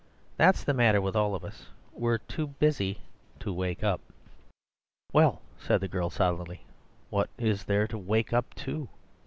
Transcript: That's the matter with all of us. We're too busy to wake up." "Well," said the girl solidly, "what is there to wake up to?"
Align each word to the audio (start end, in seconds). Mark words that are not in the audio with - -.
That's 0.35 0.63
the 0.63 0.73
matter 0.73 0.99
with 0.99 1.15
all 1.15 1.35
of 1.35 1.45
us. 1.45 1.67
We're 1.93 2.17
too 2.17 2.47
busy 2.47 3.01
to 3.39 3.53
wake 3.53 3.83
up." 3.83 4.01
"Well," 5.13 5.43
said 5.59 5.79
the 5.79 5.87
girl 5.87 6.09
solidly, 6.09 6.65
"what 7.11 7.29
is 7.37 7.65
there 7.65 7.85
to 7.85 7.99
wake 7.99 8.33
up 8.33 8.51
to?" 8.65 8.89